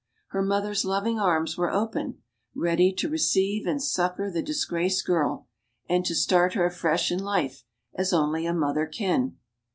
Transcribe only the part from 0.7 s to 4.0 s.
loving arms were open, ready to re ceive and